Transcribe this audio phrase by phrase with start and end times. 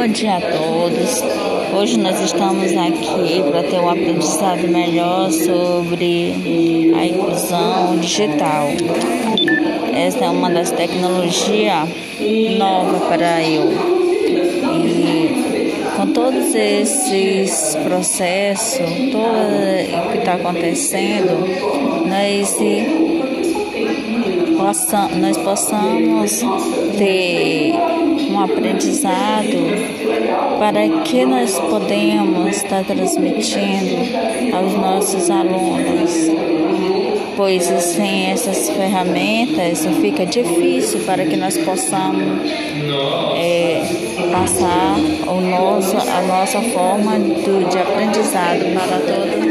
[0.00, 1.22] Bom dia a todos.
[1.78, 8.68] Hoje nós estamos aqui para ter um aprendizado melhor sobre a inclusão digital.
[9.92, 11.86] Essa é uma das tecnologias
[12.56, 13.72] novas para eu.
[14.86, 18.78] E com todos esses processos,
[19.12, 21.46] todo o que está acontecendo,
[22.08, 22.56] nós
[25.20, 26.40] nós possamos
[26.96, 27.89] ter
[28.40, 29.58] um aprendizado
[30.58, 36.10] para que nós podemos estar transmitindo aos nossos alunos,
[37.36, 42.50] pois sem essas ferramentas fica difícil para que nós possamos
[43.36, 43.82] é,
[44.32, 44.96] passar
[45.28, 49.49] o nosso, a nossa forma do, de aprendizado para todos.